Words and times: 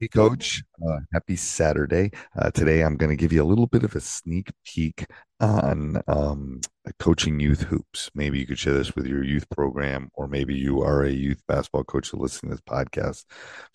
Hey, 0.00 0.06
Coach. 0.06 0.62
Uh, 0.80 1.00
happy 1.12 1.34
Saturday. 1.34 2.12
Uh, 2.38 2.52
today, 2.52 2.82
I'm 2.84 2.96
going 2.96 3.10
to 3.10 3.16
give 3.16 3.32
you 3.32 3.42
a 3.42 3.44
little 3.44 3.66
bit 3.66 3.82
of 3.82 3.96
a 3.96 4.00
sneak 4.00 4.52
peek 4.64 5.04
on 5.40 6.00
um, 6.06 6.60
coaching 7.00 7.40
youth 7.40 7.62
hoops. 7.62 8.08
Maybe 8.14 8.38
you 8.38 8.46
could 8.46 8.60
share 8.60 8.74
this 8.74 8.94
with 8.94 9.06
your 9.06 9.24
youth 9.24 9.50
program, 9.50 10.08
or 10.14 10.28
maybe 10.28 10.54
you 10.54 10.82
are 10.82 11.02
a 11.02 11.10
youth 11.10 11.42
basketball 11.48 11.82
coach 11.82 12.14
listening 12.14 12.50
to 12.50 12.54
this 12.54 12.62
podcast. 12.62 13.24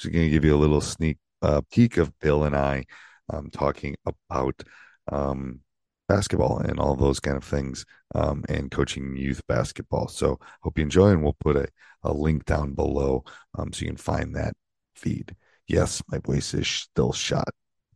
I'm 0.06 0.12
going 0.14 0.24
to 0.24 0.30
give 0.30 0.46
you 0.46 0.56
a 0.56 0.64
little 0.64 0.80
sneak 0.80 1.18
uh, 1.42 1.60
peek 1.70 1.98
of 1.98 2.18
Bill 2.20 2.46
and 2.46 2.56
I 2.56 2.86
um, 3.30 3.50
talking 3.50 3.98
about 4.06 4.64
um, 5.12 5.60
basketball 6.08 6.60
and 6.60 6.80
all 6.80 6.96
those 6.96 7.20
kind 7.20 7.36
of 7.36 7.44
things 7.44 7.86
um, 8.16 8.46
and 8.48 8.72
coaching 8.72 9.18
youth 9.18 9.42
basketball. 9.50 10.08
So, 10.08 10.40
hope 10.62 10.78
you 10.78 10.84
enjoy, 10.84 11.10
and 11.10 11.22
we'll 11.22 11.36
put 11.38 11.58
a, 11.58 11.68
a 12.02 12.14
link 12.14 12.46
down 12.46 12.76
below 12.76 13.26
um, 13.56 13.74
so 13.74 13.82
you 13.82 13.88
can 13.88 13.98
find 13.98 14.38
that 14.38 14.54
feed. 14.96 15.36
Yes, 15.68 16.02
my 16.10 16.20
voice 16.20 16.54
is 16.54 16.68
still 16.68 17.14
shot. 17.14 17.50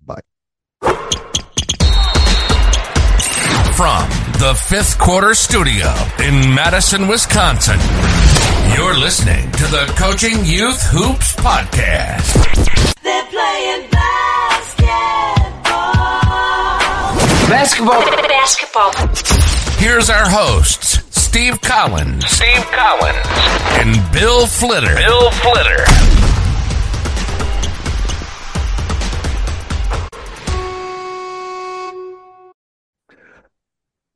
Bye. 0.04 0.22
From 3.76 4.10
the 4.40 4.56
fifth 4.68 4.98
quarter 4.98 5.34
studio 5.36 5.94
in 6.20 6.54
Madison, 6.56 7.08
Wisconsin, 7.08 7.80
you're 8.76 8.96
listening 8.98 9.52
to 9.52 9.64
the 9.66 9.94
Coaching 9.98 10.44
Youth 10.46 10.82
Hoops 10.90 11.36
Podcast. 11.36 12.34
They're 13.04 13.26
playing 13.26 13.90
basketball. 13.92 14.88
Basketball. 17.50 18.02
Basketball. 18.28 18.92
Here's 19.78 20.10
our 20.10 20.28
hosts, 20.28 21.04
Steve 21.16 21.62
Collins. 21.62 22.26
Steve 22.28 22.66
Collins. 22.72 23.28
And 23.80 24.12
Bill 24.12 24.48
Flitter. 24.48 24.96
Bill 24.96 25.30
Flitter. 25.32 26.17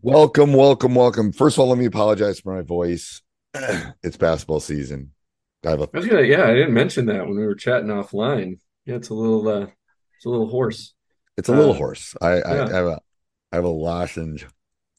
Welcome, 0.03 0.53
welcome, 0.53 0.95
welcome. 0.95 1.31
First 1.31 1.57
of 1.57 1.59
all, 1.59 1.69
let 1.69 1.77
me 1.77 1.85
apologize 1.85 2.39
for 2.39 2.55
my 2.55 2.63
voice. 2.63 3.21
it's 3.53 4.17
basketball 4.17 4.59
season. 4.59 5.11
I, 5.63 5.69
have 5.69 5.81
a- 5.81 5.89
I 5.93 5.97
was 5.97 6.07
gonna, 6.07 6.23
yeah, 6.23 6.45
I 6.45 6.55
didn't 6.55 6.73
mention 6.73 7.05
that 7.05 7.27
when 7.27 7.37
we 7.37 7.45
were 7.45 7.53
chatting 7.53 7.89
offline. 7.89 8.57
Yeah, 8.85 8.95
it's 8.95 9.09
a 9.09 9.13
little, 9.13 9.47
uh, 9.47 9.67
it's 10.15 10.25
a 10.25 10.29
little 10.29 10.47
hoarse. 10.47 10.95
It's 11.37 11.49
a 11.49 11.51
little 11.51 11.73
uh, 11.73 11.77
hoarse. 11.77 12.15
I, 12.19 12.37
yeah. 12.37 12.41
I, 12.45 12.51
I, 12.51 12.73
have 12.73 12.85
a, 12.87 12.99
I 13.51 13.55
have 13.57 13.63
a 13.63 13.69
lozenge, 13.69 14.47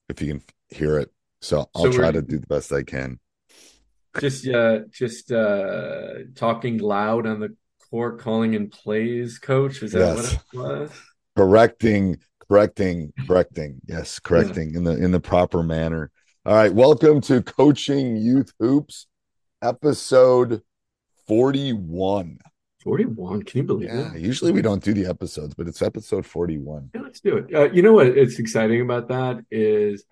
if 0.09 0.23
you 0.23 0.35
can 0.35 0.43
hear 0.69 1.01
it. 1.01 1.11
So 1.41 1.69
I'll 1.75 1.91
so 1.91 1.93
try 1.93 2.13
to 2.13 2.23
do 2.23 2.39
the 2.39 2.47
best 2.47 2.73
I 2.73 2.85
can. 2.85 3.19
Just, 4.21 4.47
uh, 4.47 4.83
just 4.93 5.33
uh, 5.33 6.11
talking 6.37 6.79
loud 6.79 7.27
on 7.27 7.41
the 7.41 7.57
court, 7.91 8.21
calling 8.21 8.55
in 8.55 8.71
plays, 8.71 9.41
coach. 9.41 9.83
Is 9.83 9.93
that 9.93 10.17
yes. 10.17 10.39
what 10.53 10.77
it 10.77 10.81
was? 10.81 10.91
Correcting 11.35 12.19
correcting 12.49 13.13
correcting. 13.27 13.81
Yes 13.87 14.19
correcting 14.19 14.75
in 14.75 14.85
the 14.85 14.97
in 14.97 15.13
the 15.13 15.21
proper 15.21 15.63
manner. 15.63 16.11
All 16.45 16.55
right 16.55 16.73
welcome 16.73 17.21
to 17.23 17.43
coaching 17.43 18.17
youth 18.17 18.53
hoops 18.59 19.07
episode 19.63 20.63
41 21.29 22.39
41 22.83 23.43
can 23.45 23.59
you 23.59 23.65
believe 23.65 23.89
yeah, 23.89 24.13
it 24.13 24.21
usually 24.21 24.51
we 24.51 24.61
don't 24.61 24.83
do 24.83 24.93
the 24.93 25.07
episodes 25.07 25.55
but 25.55 25.69
it's 25.69 25.83
episode 25.83 26.27
41 26.27 26.91
yeah, 26.93 27.01
let's 27.01 27.21
do 27.21 27.37
it. 27.37 27.55
Uh, 27.55 27.71
you 27.71 27.81
know 27.83 27.93
what 27.93 28.09
it's 28.09 28.41
exciting 28.41 28.81
about 28.81 29.07
that 29.09 29.45
is 29.53 30.05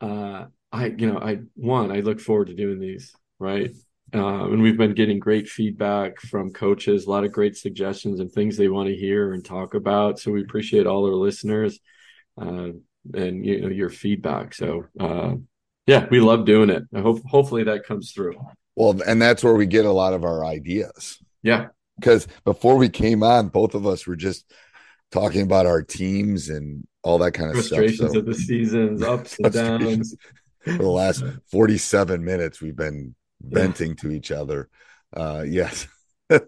uh 0.00 0.46
i 0.72 0.86
you 0.86 1.06
know 1.06 1.18
i 1.20 1.38
one 1.54 1.92
i 1.92 2.00
look 2.00 2.18
forward 2.18 2.48
to 2.48 2.54
doing 2.54 2.80
these 2.80 3.14
right 3.38 3.70
um, 4.14 4.52
and 4.54 4.62
we've 4.62 4.78
been 4.78 4.94
getting 4.94 5.18
great 5.18 5.48
feedback 5.48 6.20
from 6.20 6.52
coaches, 6.52 7.04
a 7.04 7.10
lot 7.10 7.24
of 7.24 7.32
great 7.32 7.56
suggestions 7.56 8.20
and 8.20 8.32
things 8.32 8.56
they 8.56 8.68
want 8.68 8.88
to 8.88 8.96
hear 8.96 9.34
and 9.34 9.44
talk 9.44 9.74
about. 9.74 10.18
So 10.18 10.30
we 10.30 10.40
appreciate 10.40 10.86
all 10.86 11.04
our 11.04 11.12
listeners 11.12 11.78
uh, 12.40 12.70
and 13.14 13.44
you 13.44 13.60
know 13.60 13.68
your 13.68 13.90
feedback. 13.90 14.54
So 14.54 14.86
uh, 14.98 15.34
yeah, 15.86 16.06
we 16.10 16.20
love 16.20 16.46
doing 16.46 16.70
it. 16.70 16.84
I 16.94 17.00
hope 17.00 17.20
hopefully 17.26 17.64
that 17.64 17.84
comes 17.84 18.12
through. 18.12 18.34
Well, 18.76 18.98
and 19.06 19.20
that's 19.20 19.44
where 19.44 19.54
we 19.54 19.66
get 19.66 19.84
a 19.84 19.92
lot 19.92 20.14
of 20.14 20.24
our 20.24 20.44
ideas. 20.44 21.18
Yeah, 21.42 21.66
because 22.00 22.28
before 22.44 22.76
we 22.76 22.88
came 22.88 23.22
on, 23.22 23.48
both 23.48 23.74
of 23.74 23.86
us 23.86 24.06
were 24.06 24.16
just 24.16 24.50
talking 25.10 25.42
about 25.42 25.66
our 25.66 25.82
teams 25.82 26.48
and 26.48 26.86
all 27.02 27.18
that 27.18 27.32
kind 27.32 27.50
of 27.50 27.56
frustrations 27.56 27.98
stuff. 27.98 28.12
So, 28.12 28.18
of 28.20 28.26
the 28.26 28.34
seasons, 28.34 29.02
ups 29.02 29.36
and 29.38 29.52
downs. 29.52 30.16
For 30.64 30.72
the 30.72 30.88
last 30.88 31.24
forty-seven 31.50 32.24
minutes, 32.24 32.60
we've 32.60 32.76
been 32.76 33.14
venting 33.40 33.96
to 33.96 34.10
each 34.10 34.30
other. 34.30 34.68
Uh, 35.14 35.44
yes. 35.46 35.86
By 36.28 36.40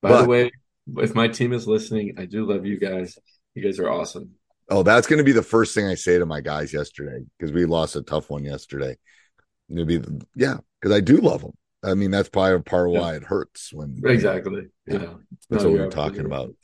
but, 0.00 0.22
the 0.22 0.28
way, 0.28 0.50
if 0.98 1.14
my 1.14 1.28
team 1.28 1.52
is 1.52 1.66
listening, 1.66 2.14
I 2.18 2.24
do 2.24 2.46
love 2.46 2.64
you 2.64 2.78
guys. 2.78 3.18
You 3.54 3.62
guys 3.62 3.78
are 3.78 3.90
awesome. 3.90 4.32
Oh, 4.68 4.82
that's 4.82 5.06
going 5.06 5.18
to 5.18 5.24
be 5.24 5.32
the 5.32 5.42
first 5.42 5.74
thing 5.74 5.86
I 5.86 5.94
say 5.94 6.18
to 6.18 6.26
my 6.26 6.40
guys 6.40 6.72
yesterday 6.72 7.24
because 7.38 7.52
we 7.52 7.66
lost 7.66 7.96
a 7.96 8.02
tough 8.02 8.30
one 8.30 8.44
yesterday. 8.44 8.96
It'll 9.68 9.84
be, 9.84 10.00
yeah, 10.36 10.58
because 10.80 10.96
I 10.96 11.00
do 11.00 11.18
love 11.18 11.42
them. 11.42 11.52
I 11.82 11.94
mean, 11.94 12.10
that's 12.10 12.28
probably 12.28 12.62
part 12.62 12.88
of 12.88 12.92
why 12.92 13.10
yeah. 13.10 13.16
it 13.16 13.24
hurts 13.24 13.72
when 13.72 14.00
exactly. 14.04 14.68
Yeah, 14.86 15.02
yeah. 15.02 15.14
that's 15.48 15.64
no, 15.64 15.70
what 15.70 15.78
we're 15.78 15.90
talking 15.90 16.26
about. 16.26 16.54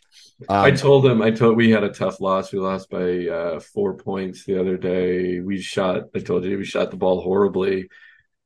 Um, 0.48 0.64
I 0.64 0.70
told 0.70 1.04
them. 1.04 1.22
I 1.22 1.30
told 1.30 1.56
we 1.56 1.70
had 1.70 1.84
a 1.84 1.92
tough 1.92 2.20
loss. 2.20 2.52
We 2.52 2.58
lost 2.58 2.90
by 2.90 3.26
uh, 3.26 3.60
four 3.60 3.94
points 3.94 4.44
the 4.44 4.60
other 4.60 4.76
day. 4.76 5.40
We 5.40 5.60
shot. 5.60 6.04
I 6.14 6.18
told 6.18 6.44
you 6.44 6.58
we 6.58 6.64
shot 6.64 6.90
the 6.90 6.96
ball 6.96 7.22
horribly. 7.22 7.88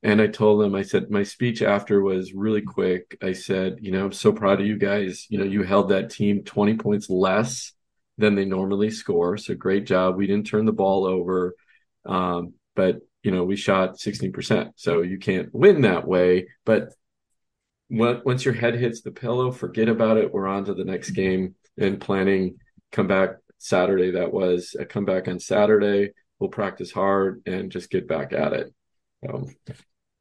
And 0.03 0.21
I 0.21 0.29
told 0.29 0.63
them, 0.63 0.75
I 0.75 0.83
said, 0.83 1.11
my 1.11 1.23
speech 1.23 1.61
after 1.61 2.01
was 2.01 2.33
really 2.33 2.63
quick. 2.63 3.19
I 3.23 3.33
said, 3.33 3.79
you 3.81 3.91
know, 3.91 4.07
I'm 4.07 4.13
so 4.13 4.33
proud 4.33 4.61
of 4.61 4.67
you 4.67 4.79
guys. 4.79 5.27
You 5.29 5.39
know, 5.39 5.45
you 5.45 5.63
held 5.63 5.91
that 5.91 6.11
team 6.11 6.43
20 6.43 6.77
points 6.77 7.11
less 7.11 7.73
than 8.17 8.35
they 8.35 8.47
normally 8.47 8.91
score. 8.91 9.37
So 9.37 9.55
great 9.55 9.85
job. 9.85 10.17
We 10.17 10.27
didn't 10.27 10.47
turn 10.47 10.65
the 10.65 10.73
ball 10.73 11.05
over. 11.05 11.55
Um, 12.07 12.55
but, 12.75 13.01
you 13.23 13.31
know, 13.31 13.45
we 13.45 13.57
shot 13.57 13.99
16%. 13.99 14.73
So 14.77 15.03
you 15.03 15.19
can't 15.19 15.53
win 15.53 15.83
that 15.83 16.07
way. 16.07 16.49
But 16.65 16.95
once 17.91 18.45
your 18.45 18.55
head 18.55 18.77
hits 18.77 19.03
the 19.03 19.11
pillow, 19.11 19.51
forget 19.51 19.89
about 19.89 20.17
it. 20.17 20.33
We're 20.33 20.47
on 20.47 20.65
to 20.67 20.75
the 20.75 20.85
next 20.85 21.11
game 21.11 21.57
and 21.77 22.01
planning 22.01 22.57
come 22.91 23.07
back 23.07 23.37
Saturday. 23.59 24.13
That 24.13 24.33
was 24.33 24.75
a 24.79 24.87
comeback 24.87 25.29
on 25.29 25.41
Saturday. 25.41 26.13
We'll 26.39 26.51
practice 26.51 26.91
hard 26.91 27.43
and 27.45 27.71
just 27.71 27.91
get 27.91 28.09
back 28.09 28.33
at 28.33 28.55
it. 28.55 28.73
Um, 29.29 29.55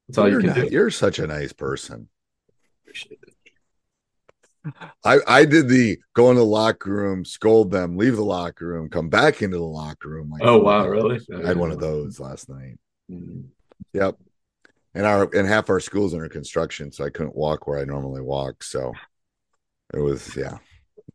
that's 0.08 0.18
all 0.18 0.30
you're 0.30 0.42
you 0.42 0.48
can 0.48 0.58
not, 0.58 0.70
do. 0.70 0.74
You're 0.74 0.90
such 0.90 1.20
a 1.20 1.28
nice 1.28 1.54
person. 1.54 2.10
Appreciate 2.84 3.20
it. 3.24 3.34
I 5.06 5.20
I 5.28 5.46
did 5.46 5.70
the 5.70 6.00
go 6.14 6.30
in 6.32 6.36
the 6.36 6.44
locker 6.44 6.92
room, 6.92 7.24
scold 7.24 7.72
them, 7.72 7.98
leave 7.98 8.16
the 8.16 8.24
locker 8.24 8.68
room, 8.68 8.90
come 8.90 9.10
back 9.10 9.42
into 9.42 9.58
the 9.58 9.64
locker 9.64 10.10
room. 10.10 10.30
Like, 10.30 10.42
oh 10.44 10.58
wow, 10.58 10.88
really? 10.88 11.20
I 11.34 11.48
had 11.48 11.58
one 11.58 11.72
of 11.72 11.80
those 11.80 12.20
last 12.20 12.50
night. 12.50 12.78
Mm-hmm. 13.10 13.42
Yep. 13.94 14.18
And 14.96 15.06
our 15.06 15.30
and 15.34 15.48
half 15.48 15.70
our 15.70 15.80
school's 15.80 16.14
under 16.14 16.28
construction, 16.28 16.92
so 16.92 17.06
I 17.06 17.10
couldn't 17.10 17.36
walk 17.36 17.68
where 17.68 17.80
I 17.80 17.86
normally 17.86 18.22
walk. 18.22 18.64
So 18.64 18.94
it 19.94 20.00
was 20.00 20.36
yeah. 20.36 20.58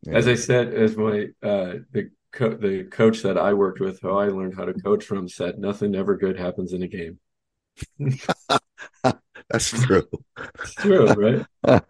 yeah. 0.03 0.13
As 0.13 0.27
I 0.27 0.35
said, 0.35 0.73
as 0.73 0.97
my 0.97 1.27
uh 1.43 1.75
the 1.91 2.09
co- 2.31 2.55
the 2.55 2.85
coach 2.85 3.21
that 3.21 3.37
I 3.37 3.53
worked 3.53 3.79
with, 3.79 3.99
who 4.01 4.11
I 4.11 4.27
learned 4.27 4.55
how 4.55 4.65
to 4.65 4.73
coach 4.73 5.03
from, 5.03 5.29
said, 5.29 5.59
"Nothing 5.59 5.93
ever 5.93 6.15
good 6.17 6.39
happens 6.39 6.73
in 6.73 6.83
a 6.83 6.87
game." 6.87 7.19
That's 9.49 9.69
true. 9.69 10.07
it's 10.37 10.73
true, 10.75 11.45
right? 11.65 11.81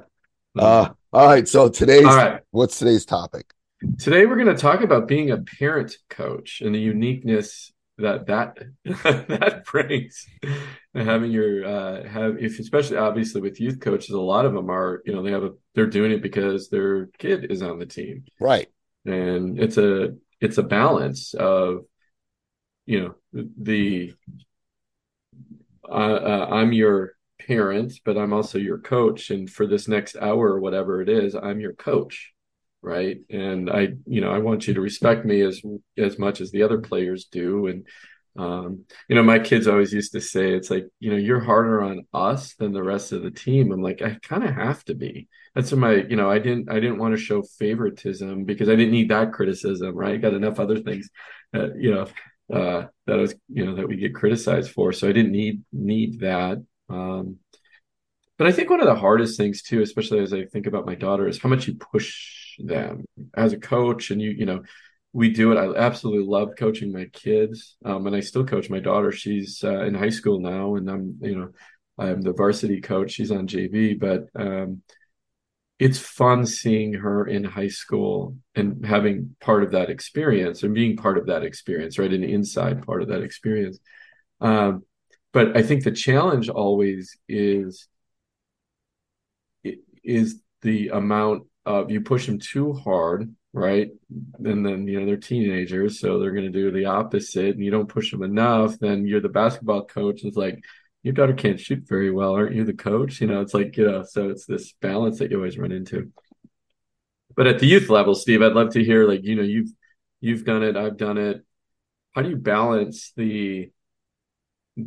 Uh, 0.58 0.88
all 1.12 1.26
right. 1.26 1.46
So 1.46 1.68
today's 1.68 2.04
all 2.04 2.16
right. 2.16 2.40
What's 2.50 2.78
today's 2.78 3.04
topic? 3.04 3.52
Today 3.98 4.26
we're 4.26 4.34
going 4.34 4.54
to 4.54 4.60
talk 4.60 4.80
about 4.80 5.06
being 5.06 5.30
a 5.30 5.38
parent 5.38 5.96
coach 6.10 6.60
and 6.60 6.74
the 6.74 6.80
uniqueness 6.80 7.72
that 7.98 8.26
that 8.26 8.58
that 8.84 9.64
brings. 9.64 10.26
And 10.94 11.08
having 11.08 11.30
your 11.30 11.64
uh, 11.64 12.08
have 12.08 12.38
if 12.38 12.58
especially 12.58 12.96
obviously 12.96 13.40
with 13.40 13.60
youth 13.60 13.80
coaches, 13.80 14.10
a 14.10 14.20
lot 14.20 14.46
of 14.46 14.52
them 14.52 14.70
are 14.70 15.02
you 15.04 15.12
know 15.12 15.22
they 15.22 15.30
have 15.30 15.44
a 15.44 15.52
they're 15.74 15.86
doing 15.86 16.12
it 16.12 16.22
because 16.22 16.68
their 16.68 17.06
kid 17.18 17.50
is 17.50 17.62
on 17.62 17.78
the 17.78 17.86
team, 17.86 18.24
right? 18.40 18.68
And 19.04 19.60
it's 19.60 19.78
a 19.78 20.16
it's 20.40 20.58
a 20.58 20.62
balance 20.62 21.34
of 21.34 21.84
you 22.86 23.00
know 23.02 23.14
the 23.32 24.14
uh, 25.90 26.20
uh, 26.32 26.48
I'm 26.50 26.72
your 26.72 27.12
parent, 27.46 27.92
but 28.04 28.16
I'm 28.16 28.32
also 28.32 28.58
your 28.58 28.78
coach. 28.78 29.30
And 29.30 29.48
for 29.48 29.66
this 29.66 29.88
next 29.88 30.16
hour 30.16 30.48
or 30.48 30.60
whatever 30.60 31.00
it 31.00 31.08
is, 31.08 31.34
I'm 31.34 31.60
your 31.60 31.74
coach. 31.74 32.32
Right. 32.80 33.18
And 33.28 33.68
I, 33.68 33.88
you 34.06 34.20
know, 34.20 34.32
I 34.32 34.38
want 34.38 34.68
you 34.68 34.74
to 34.74 34.80
respect 34.80 35.24
me 35.24 35.40
as 35.40 35.60
as 35.96 36.16
much 36.16 36.40
as 36.40 36.52
the 36.52 36.62
other 36.62 36.78
players 36.78 37.24
do. 37.24 37.66
And 37.66 37.86
um, 38.38 38.84
you 39.08 39.16
know, 39.16 39.24
my 39.24 39.40
kids 39.40 39.66
always 39.66 39.92
used 39.92 40.12
to 40.12 40.20
say, 40.20 40.52
it's 40.52 40.70
like, 40.70 40.86
you 41.00 41.10
know, 41.10 41.16
you're 41.16 41.40
harder 41.40 41.82
on 41.82 42.06
us 42.14 42.54
than 42.54 42.72
the 42.72 42.82
rest 42.82 43.10
of 43.10 43.24
the 43.24 43.32
team. 43.32 43.72
I'm 43.72 43.82
like, 43.82 44.00
I 44.00 44.16
kind 44.22 44.44
of 44.44 44.54
have 44.54 44.84
to 44.84 44.94
be. 44.94 45.26
That's 45.56 45.72
my, 45.72 45.94
you 46.08 46.14
know, 46.14 46.30
I 46.30 46.38
didn't, 46.38 46.70
I 46.70 46.74
didn't 46.74 46.98
want 46.98 47.16
to 47.16 47.20
show 47.20 47.42
favoritism 47.42 48.44
because 48.44 48.68
I 48.68 48.76
didn't 48.76 48.92
need 48.92 49.10
that 49.10 49.32
criticism, 49.32 49.92
right? 49.96 50.22
Got 50.22 50.34
enough 50.34 50.60
other 50.60 50.78
things, 50.78 51.10
that, 51.52 51.72
you 51.80 51.92
know, 51.92 52.06
uh, 52.52 52.86
that 53.06 53.16
was, 53.16 53.34
you 53.48 53.64
know, 53.64 53.74
that 53.74 53.88
we 53.88 53.96
get 53.96 54.14
criticized 54.14 54.70
for. 54.70 54.92
So 54.92 55.08
I 55.08 55.12
didn't 55.12 55.32
need, 55.32 55.62
need 55.72 56.20
that. 56.20 56.64
Um, 56.88 57.36
but 58.38 58.46
I 58.46 58.52
think 58.52 58.70
one 58.70 58.80
of 58.80 58.86
the 58.86 58.94
hardest 58.94 59.36
things 59.36 59.62
too, 59.62 59.82
especially 59.82 60.20
as 60.20 60.32
I 60.32 60.44
think 60.44 60.66
about 60.66 60.86
my 60.86 60.94
daughter, 60.94 61.26
is 61.26 61.40
how 61.40 61.48
much 61.48 61.66
you 61.66 61.74
push 61.74 62.56
them 62.58 63.04
as 63.36 63.52
a 63.52 63.58
coach. 63.58 64.10
And 64.10 64.22
you, 64.22 64.30
you 64.30 64.46
know, 64.46 64.62
we 65.12 65.30
do 65.30 65.52
it. 65.52 65.56
I 65.56 65.74
absolutely 65.74 66.26
love 66.26 66.50
coaching 66.58 66.92
my 66.92 67.06
kids, 67.06 67.76
um, 67.84 68.06
and 68.06 68.14
I 68.14 68.20
still 68.20 68.44
coach 68.44 68.70
my 68.70 68.78
daughter. 68.78 69.10
She's 69.10 69.64
uh, 69.64 69.84
in 69.84 69.94
high 69.94 70.10
school 70.10 70.38
now, 70.38 70.76
and 70.76 70.88
I'm, 70.90 71.18
you 71.20 71.36
know, 71.36 71.48
I'm 71.98 72.20
the 72.20 72.32
varsity 72.32 72.80
coach. 72.80 73.12
She's 73.12 73.30
on 73.30 73.48
JV, 73.48 73.98
but 73.98 74.26
um, 74.40 74.82
it's 75.78 75.98
fun 75.98 76.44
seeing 76.44 76.94
her 76.94 77.26
in 77.26 77.44
high 77.44 77.68
school 77.68 78.36
and 78.54 78.84
having 78.84 79.36
part 79.40 79.62
of 79.62 79.72
that 79.72 79.90
experience 79.90 80.62
and 80.62 80.74
being 80.74 80.96
part 80.96 81.18
of 81.18 81.26
that 81.26 81.44
experience, 81.44 81.98
right? 81.98 82.12
An 82.12 82.24
inside 82.24 82.84
part 82.84 83.02
of 83.02 83.08
that 83.08 83.22
experience. 83.22 83.78
Um, 84.40 84.82
but 85.32 85.56
I 85.56 85.62
think 85.62 85.84
the 85.84 85.92
challenge 85.92 86.48
always 86.48 87.16
is 87.28 87.86
is 90.02 90.40
the 90.62 90.88
amount 90.88 91.44
of 91.66 91.90
you 91.90 92.00
push 92.00 92.26
them 92.26 92.38
too 92.38 92.72
hard, 92.72 93.32
right? 93.52 93.90
And 94.44 94.64
then 94.64 94.88
you 94.88 94.98
know 94.98 95.06
they're 95.06 95.16
teenagers, 95.16 96.00
so 96.00 96.18
they're 96.18 96.32
going 96.32 96.50
to 96.50 96.58
do 96.58 96.72
the 96.72 96.86
opposite. 96.86 97.54
And 97.54 97.64
you 97.64 97.70
don't 97.70 97.88
push 97.88 98.10
them 98.10 98.22
enough, 98.22 98.78
then 98.80 99.06
you're 99.06 99.20
the 99.20 99.28
basketball 99.28 99.84
coach. 99.84 100.24
It's 100.24 100.36
like 100.36 100.60
your 101.02 101.14
daughter 101.14 101.32
can't 101.32 101.60
shoot 101.60 101.86
very 101.88 102.10
well, 102.10 102.34
aren't 102.34 102.54
you 102.54 102.64
the 102.64 102.72
coach? 102.72 103.20
You 103.20 103.28
know, 103.28 103.40
it's 103.40 103.54
like 103.54 103.76
you 103.76 103.86
know, 103.86 104.04
so 104.04 104.30
it's 104.30 104.46
this 104.46 104.72
balance 104.80 105.18
that 105.18 105.30
you 105.30 105.36
always 105.36 105.58
run 105.58 105.72
into. 105.72 106.12
But 107.36 107.46
at 107.46 107.60
the 107.60 107.66
youth 107.66 107.88
level, 107.88 108.14
Steve, 108.14 108.42
I'd 108.42 108.52
love 108.52 108.72
to 108.72 108.84
hear 108.84 109.06
like 109.06 109.24
you 109.24 109.36
know 109.36 109.42
you've 109.42 109.70
you've 110.20 110.44
done 110.44 110.62
it, 110.62 110.76
I've 110.76 110.96
done 110.96 111.18
it. 111.18 111.44
How 112.12 112.22
do 112.22 112.30
you 112.30 112.36
balance 112.36 113.12
the 113.16 113.70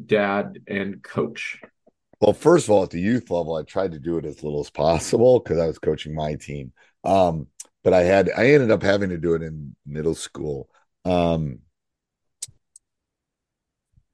dad 0.06 0.60
and 0.68 1.02
coach? 1.02 1.62
Well, 2.20 2.34
first 2.34 2.68
of 2.68 2.72
all, 2.72 2.84
at 2.84 2.92
the 2.92 3.00
youth 3.00 3.32
level, 3.32 3.56
I 3.56 3.64
tried 3.64 3.94
to 3.94 4.00
do 4.00 4.18
it 4.18 4.26
as 4.26 4.44
little 4.44 4.60
as 4.60 4.70
possible 4.70 5.40
because 5.40 5.60
I 5.60 5.68
was 5.68 5.80
coaching 5.80 6.14
my 6.14 6.36
team. 6.36 6.72
Um, 7.04 7.48
but 7.84 7.94
I 7.94 8.04
had 8.04 8.30
I 8.38 8.48
ended 8.52 8.70
up 8.72 8.84
having 8.84 9.10
to 9.10 9.18
do 9.18 9.34
it 9.34 9.42
in 9.42 9.76
middle 9.86 10.14
school. 10.16 10.70
Um, 11.06 11.60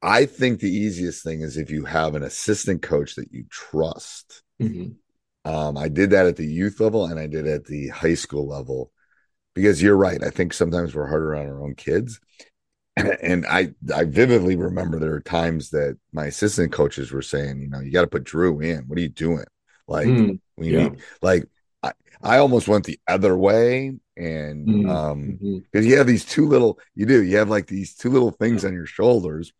I 0.02 0.26
think 0.26 0.60
the 0.60 0.70
easiest 0.70 1.24
thing 1.24 1.40
is 1.40 1.56
if 1.56 1.70
you 1.70 1.84
have 1.84 2.14
an 2.14 2.22
assistant 2.22 2.82
coach 2.82 3.16
that 3.16 3.32
you 3.32 3.44
trust. 3.50 4.42
Mm-hmm. 4.60 4.92
Um, 5.50 5.78
I 5.78 5.88
did 5.88 6.10
that 6.10 6.26
at 6.26 6.36
the 6.36 6.46
youth 6.46 6.78
level 6.80 7.06
and 7.06 7.18
I 7.18 7.26
did 7.26 7.46
at 7.46 7.64
the 7.64 7.88
high 7.88 8.14
school 8.14 8.46
level 8.46 8.92
because 9.54 9.82
you're 9.82 9.96
right. 9.96 10.22
I 10.22 10.30
think 10.30 10.52
sometimes 10.52 10.94
we're 10.94 11.06
harder 11.06 11.34
on 11.34 11.46
our 11.46 11.62
own 11.62 11.74
kids 11.74 12.20
and 13.22 13.46
I 13.46 13.74
I 13.94 14.04
vividly 14.04 14.56
remember 14.56 14.98
there 14.98 15.14
are 15.14 15.20
times 15.20 15.70
that 15.70 15.98
my 16.12 16.26
assistant 16.26 16.72
coaches 16.72 17.12
were 17.12 17.22
saying, 17.22 17.60
you 17.60 17.68
know, 17.68 17.80
you 17.80 17.92
got 17.92 18.02
to 18.02 18.06
put 18.08 18.24
Drew 18.24 18.60
in. 18.60 18.84
What 18.86 18.98
are 18.98 19.02
you 19.02 19.08
doing? 19.08 19.44
Like 19.86 20.06
mm, 20.06 20.38
we 20.56 20.70
yeah. 20.70 20.88
need 20.88 20.98
like 21.22 21.44
I, 21.82 21.92
I 22.22 22.38
almost 22.38 22.68
went 22.68 22.84
the 22.84 23.00
other 23.06 23.36
way 23.36 23.98
and 24.16 24.68
mm, 24.68 24.90
um 24.90 25.38
because 25.40 25.84
mm-hmm. 25.84 25.90
you 25.90 25.96
have 25.98 26.06
these 26.06 26.24
two 26.24 26.46
little 26.46 26.78
you 26.94 27.06
do 27.06 27.22
you 27.22 27.36
have 27.38 27.48
like 27.48 27.66
these 27.66 27.94
two 27.94 28.10
little 28.10 28.32
things 28.32 28.64
on 28.64 28.72
your 28.72 28.86
shoulders 28.86 29.52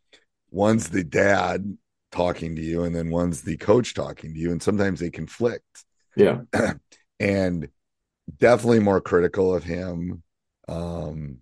one's 0.51 0.89
the 0.89 1.03
dad 1.03 1.77
talking 2.11 2.55
to 2.55 2.61
you 2.61 2.83
and 2.83 2.95
then 2.95 3.09
one's 3.09 3.41
the 3.41 3.57
coach 3.57 3.93
talking 3.93 4.33
to 4.33 4.39
you 4.39 4.51
and 4.51 4.61
sometimes 4.61 4.99
they 4.99 5.09
conflict. 5.09 5.85
Yeah. 6.15 6.41
And 7.21 7.67
definitely 8.37 8.79
more 8.79 9.01
critical 9.01 9.53
of 9.53 9.63
him 9.63 10.23
um 10.69 11.39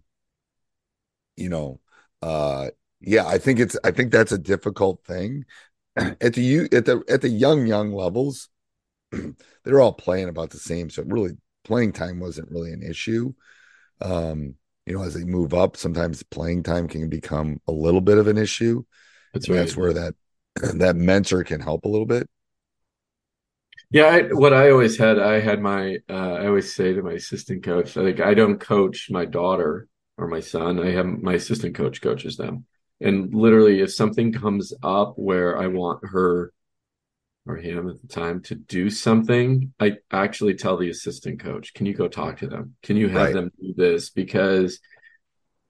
you 1.35 1.49
know 1.49 1.79
uh 2.21 2.67
yeah 3.01 3.27
i 3.27 3.37
think 3.37 3.59
it's 3.59 3.77
i 3.83 3.91
think 3.91 4.11
that's 4.11 4.31
a 4.31 4.37
difficult 4.37 5.03
thing. 5.05 5.45
At 5.97 6.33
the 6.33 6.41
you 6.41 6.67
at 6.71 6.85
the 6.85 7.03
at 7.09 7.21
the 7.21 7.29
young 7.29 7.65
young 7.65 7.91
levels 7.91 8.49
they're 9.63 9.79
all 9.79 9.93
playing 9.93 10.29
about 10.29 10.51
the 10.51 10.59
same 10.59 10.89
so 10.89 11.03
really 11.03 11.37
playing 11.63 11.91
time 11.91 12.19
wasn't 12.19 12.51
really 12.51 12.71
an 12.71 12.83
issue. 12.83 13.33
Um 14.01 14.55
you 14.87 14.95
know 14.95 15.03
as 15.03 15.13
they 15.13 15.23
move 15.23 15.53
up 15.53 15.77
sometimes 15.77 16.23
playing 16.23 16.63
time 16.63 16.87
can 16.87 17.09
become 17.09 17.59
a 17.67 17.71
little 17.71 18.01
bit 18.01 18.17
of 18.17 18.27
an 18.27 18.37
issue 18.37 18.83
that's 19.33 19.49
right. 19.49 19.57
that's 19.57 19.77
where 19.77 19.93
that 19.93 20.15
that 20.75 20.95
mentor 20.95 21.43
can 21.43 21.61
help 21.61 21.85
a 21.85 21.89
little 21.89 22.05
bit 22.05 22.27
yeah 23.91 24.05
I, 24.05 24.21
what 24.33 24.53
i 24.53 24.71
always 24.71 24.97
had 24.97 25.19
i 25.19 25.39
had 25.39 25.61
my 25.61 25.97
uh, 26.09 26.33
i 26.33 26.47
always 26.47 26.73
say 26.73 26.93
to 26.93 27.03
my 27.03 27.13
assistant 27.13 27.63
coach 27.63 27.95
like 27.95 28.19
i 28.19 28.33
don't 28.33 28.59
coach 28.59 29.09
my 29.11 29.25
daughter 29.25 29.87
or 30.17 30.27
my 30.27 30.39
son. 30.39 30.79
I 30.79 30.91
have 30.91 31.05
my 31.05 31.33
assistant 31.33 31.75
coach 31.75 32.01
coaches 32.01 32.37
them. 32.37 32.65
And 32.99 33.33
literally, 33.33 33.81
if 33.81 33.93
something 33.93 34.33
comes 34.33 34.73
up 34.81 35.13
where 35.17 35.57
I 35.57 35.67
want 35.67 35.99
her 36.03 36.51
or 37.47 37.55
him 37.55 37.89
at 37.89 38.01
the 38.01 38.07
time 38.07 38.41
to 38.43 38.55
do 38.55 38.89
something, 38.89 39.73
I 39.79 39.97
actually 40.11 40.55
tell 40.55 40.77
the 40.77 40.89
assistant 40.89 41.39
coach, 41.39 41.73
Can 41.73 41.85
you 41.85 41.93
go 41.93 42.07
talk 42.07 42.37
to 42.39 42.47
them? 42.47 42.75
Can 42.83 42.97
you 42.97 43.07
have 43.09 43.25
right. 43.27 43.33
them 43.33 43.51
do 43.59 43.73
this? 43.75 44.09
Because 44.09 44.79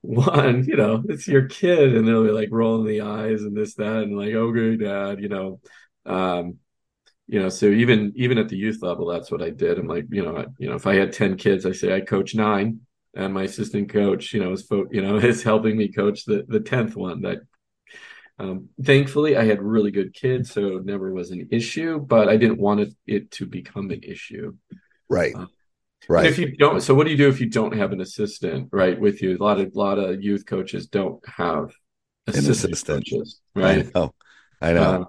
one, 0.02 0.64
you 0.66 0.76
know, 0.76 1.04
it's 1.08 1.28
your 1.28 1.48
kid, 1.48 1.96
and 1.96 2.08
they'll 2.08 2.24
be 2.24 2.32
like 2.32 2.50
rolling 2.52 2.88
the 2.88 3.02
eyes 3.02 3.42
and 3.42 3.56
this, 3.56 3.76
that, 3.76 4.04
and 4.04 4.18
like, 4.18 4.34
oh 4.34 4.50
okay, 4.50 4.78
dad, 4.78 5.22
you 5.22 5.30
know. 5.30 5.60
Um, 6.06 6.58
you 7.28 7.42
know, 7.42 7.50
so 7.50 7.66
even 7.66 8.14
even 8.16 8.38
at 8.38 8.48
the 8.48 8.56
youth 8.56 8.82
level, 8.82 9.08
that's 9.08 9.30
what 9.30 9.42
I 9.42 9.50
did. 9.50 9.78
I'm 9.78 9.88
like, 9.88 10.06
you 10.10 10.24
know, 10.24 10.38
I, 10.38 10.46
you 10.60 10.70
know, 10.70 10.76
if 10.76 10.88
I 10.88 10.96
had 10.96 11.12
10 11.12 11.36
kids, 11.36 11.66
I 11.66 11.74
say 11.74 11.94
I 11.94 12.02
coach 12.02 12.34
nine 12.36 12.82
and 13.16 13.34
my 13.34 13.44
assistant 13.44 13.90
coach, 13.90 14.34
you 14.34 14.40
know, 14.40 14.54
is 14.54 14.64
fo- 14.64 14.88
you 14.92 15.02
know 15.02 15.18
is 15.18 15.44
helping 15.44 15.76
me 15.76 15.92
coach 15.92 16.26
the 16.26 16.46
the 16.48 16.60
tenth 16.60 16.96
one. 16.96 17.22
That 17.22 17.40
um, 18.40 18.70
thankfully 18.82 19.36
I 19.36 19.44
had 19.46 19.62
really 19.62 19.92
good 19.92 20.14
kids, 20.14 20.52
so 20.52 20.78
it 20.78 20.86
never 20.86 21.12
was 21.12 21.32
an 21.32 21.48
issue. 21.52 22.00
But 22.00 22.30
I 22.30 22.38
didn't 22.38 22.60
want 22.60 22.82
it, 22.82 22.94
it 23.06 23.32
to 23.32 23.46
become 23.46 23.90
an 23.92 24.02
issue. 24.04 24.56
Right. 25.10 25.36
Uh, 25.36 25.48
right. 26.08 26.26
If 26.26 26.38
you 26.38 26.56
don't, 26.56 26.82
so 26.82 26.94
what 26.94 27.06
do 27.06 27.12
you 27.12 27.18
do 27.18 27.30
if 27.30 27.40
you 27.40 27.50
don't 27.50 27.76
have 27.76 27.92
an 27.92 28.02
assistant 28.02 28.70
right 28.72 29.00
with 29.00 29.22
you? 29.22 29.38
A 29.38 29.44
lot 29.44 29.60
of 29.60 29.74
a 29.74 29.78
lot 29.78 29.98
of 29.98 30.22
youth 30.22 30.46
coaches 30.46 30.88
don't 30.88 31.22
have 31.28 31.72
assistant, 32.28 32.46
an 32.46 32.52
assistant. 32.52 33.10
coaches, 33.10 33.40
right? 33.56 33.88
I 33.88 33.92
know. 33.94 34.14
I 34.62 34.74
know. 34.74 34.82
Uh, 34.82 35.06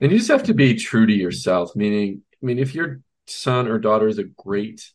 and 0.00 0.12
you 0.12 0.18
just 0.18 0.30
have 0.30 0.44
to 0.44 0.54
be 0.54 0.74
true 0.74 1.06
to 1.06 1.12
yourself. 1.12 1.74
Meaning, 1.74 2.22
I 2.42 2.46
mean, 2.46 2.58
if 2.58 2.74
your 2.74 3.00
son 3.26 3.66
or 3.66 3.78
daughter 3.78 4.08
is 4.08 4.18
a 4.18 4.24
great 4.24 4.92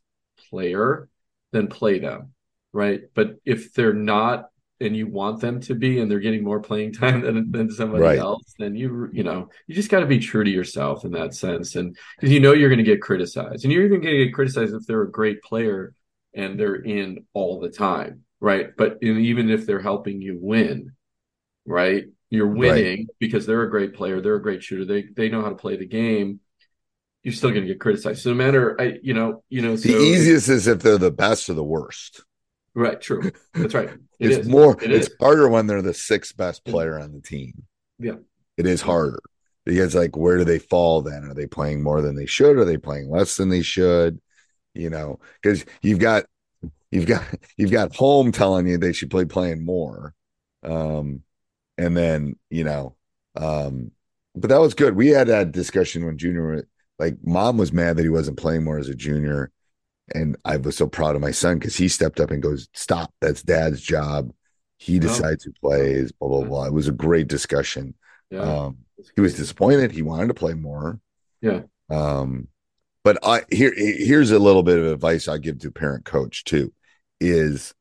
player, 0.50 1.10
then 1.52 1.68
play 1.68 2.00
them 2.00 2.34
right? 2.74 3.02
But 3.14 3.36
if 3.46 3.74
they're 3.74 3.94
not, 3.94 4.50
and 4.84 4.96
you 4.96 5.08
want 5.08 5.42
them 5.42 5.60
to 5.62 5.76
be 5.76 6.00
and 6.00 6.10
they're 6.12 6.20
getting 6.20 6.44
more 6.44 6.60
playing 6.62 6.94
time 6.94 7.22
than, 7.22 7.52
than 7.52 7.72
somebody 7.72 8.04
Right. 8.04 8.18
else 8.18 8.44
then 8.60 8.76
you 8.76 9.10
you 9.12 9.24
know 9.24 9.50
you 9.68 9.76
just 9.76 9.90
got 9.90 10.02
to 10.02 10.06
be 10.06 10.20
true 10.20 10.44
to 10.44 10.50
yourself 10.52 11.06
in 11.06 11.12
that 11.12 11.34
sense 11.34 11.76
and 11.76 11.98
because 12.18 12.32
you 12.32 12.40
know 12.40 12.54
you're 12.54 12.70
going 12.70 12.78
to 12.78 12.84
get 12.84 13.02
criticized 13.02 13.64
and 13.64 13.74
you're 13.74 13.86
even 13.86 14.02
going 14.02 14.16
to 14.16 14.26
get 14.26 14.34
criticized 14.34 14.74
if 14.74 14.86
they're 14.88 15.04
a 15.04 15.12
great 15.12 15.42
player 15.44 15.94
and 16.36 16.60
they're 16.60 16.76
in 16.76 17.26
all 17.34 17.60
the 17.60 17.70
time 17.70 18.24
right 18.40 18.70
but 18.78 18.98
in, 19.02 19.18
even 19.20 19.50
if 19.50 19.66
they're 19.66 19.82
helping 19.82 20.22
you 20.22 20.38
win 20.42 20.92
right 21.66 22.06
you're 22.30 22.48
Right. 22.48 22.58
winning 22.58 23.08
because 23.20 23.46
they're 23.46 23.64
a 23.64 23.70
great 23.72 23.94
player 23.94 24.22
they're 24.22 24.36
a 24.36 24.42
great 24.42 24.64
shooter 24.64 24.86
they 24.86 25.04
they 25.16 25.30
know 25.30 25.42
how 25.42 25.50
to 25.50 25.56
play 25.56 25.78
the 25.78 25.86
game 25.88 26.40
you're 27.24 27.34
still 27.34 27.52
going 27.52 27.64
to 27.64 27.68
get 27.68 27.80
criticized 27.80 28.22
so 28.22 28.32
no 28.32 28.36
matter 28.36 28.80
i 28.82 29.00
you 29.02 29.14
know 29.14 29.44
you 29.50 29.62
know 29.62 29.76
The 29.84 29.90
so 29.90 29.98
easiest 29.98 30.50
is 30.50 30.68
if 30.68 30.80
they're 30.82 30.98
the 30.98 31.12
best 31.12 31.50
or 31.50 31.54
the 31.54 31.64
worst. 31.64 32.24
Right 32.76 33.00
true 33.02 33.32
that's 33.54 33.74
right 33.74 33.90
It 34.20 34.32
it's 34.32 34.38
is. 34.40 34.48
more 34.48 34.78
It 34.82 34.92
it's 34.92 35.08
is. 35.08 35.16
harder 35.20 35.50
when 35.50 35.68
they're 35.68 35.82
the 35.82 35.94
sixth 35.94 36.38
best 36.38 36.64
player 36.64 36.98
on 36.98 37.12
the 37.12 37.20
team. 37.22 37.64
Yeah. 38.00 38.16
It 38.58 38.66
is 38.66 38.82
harder. 38.82 39.20
Because 39.66 39.96
like 39.96 40.16
where 40.18 40.38
do 40.38 40.44
they 40.44 40.60
fall 40.60 41.02
then? 41.02 41.24
Are 41.26 41.34
they 41.34 41.48
playing 41.48 41.84
more 41.84 42.02
than 42.02 42.16
they 42.16 42.26
should? 42.26 42.58
Are 42.58 42.66
they 42.66 42.78
playing 42.78 43.10
less 43.10 43.38
than 43.38 43.50
they 43.50 43.62
should? 43.62 44.20
You 44.74 44.90
know, 44.90 45.20
because 45.42 45.66
you've 45.82 46.00
got 46.00 46.26
you've 46.92 47.08
got 47.08 47.24
you've 47.58 47.72
got 47.72 47.96
home 47.96 48.32
telling 48.32 48.68
you 48.68 48.78
they 48.78 48.94
should 48.94 49.12
play 49.12 49.26
playing 49.26 49.66
more. 49.66 50.14
Um 50.64 51.24
and 51.78 51.98
then, 51.98 52.38
you 52.50 52.64
know, 52.66 52.96
um 53.36 53.92
but 54.36 54.50
that 54.50 54.62
was 54.62 54.74
good. 54.76 54.96
We 54.96 55.10
had 55.10 55.28
that 55.28 55.52
discussion 55.52 56.06
when 56.06 56.18
junior 56.18 56.68
like 57.00 57.18
mom 57.24 57.58
was 57.58 57.74
mad 57.74 57.98
that 57.98 58.04
he 58.04 58.10
wasn't 58.10 58.38
playing 58.38 58.64
more 58.64 58.80
as 58.80 58.90
a 58.90 58.96
junior. 58.96 59.52
And 60.14 60.36
I 60.44 60.58
was 60.58 60.76
so 60.76 60.88
proud 60.88 61.16
of 61.16 61.22
my 61.22 61.32
son 61.32 61.60
because 61.60 61.76
he 61.78 61.88
stepped 61.88 62.20
up 62.20 62.32
and 62.32 62.42
goes, 62.44 62.68
Stop, 62.74 63.14
that's 63.22 63.42
dad's 63.42 63.82
job. 63.82 64.32
He 64.78 65.00
decides 65.00 65.44
who 65.46 65.54
plays, 65.54 66.12
blah, 66.12 66.28
blah, 66.28 66.44
blah. 66.44 66.66
It 66.66 66.74
was 66.74 66.90
a 66.90 66.92
great 66.92 67.28
discussion. 67.30 67.94
Yeah. 68.30 68.42
Um, 68.42 68.80
he 69.16 69.22
was 69.22 69.36
disappointed. 69.36 69.92
He 69.92 70.02
wanted 70.02 70.28
to 70.28 70.34
play 70.34 70.54
more. 70.54 71.00
Yeah. 71.42 71.62
Um, 71.90 72.50
but 73.04 73.18
I 73.24 73.44
here 73.52 73.74
here's 73.76 74.32
a 74.32 74.40
little 74.40 74.64
bit 74.64 74.80
of 74.80 74.86
advice 74.86 75.28
I 75.28 75.38
give 75.38 75.60
to 75.60 75.72
parent 75.72 76.06
coach 76.06 76.44
too, 76.44 76.74
is, 77.20 77.74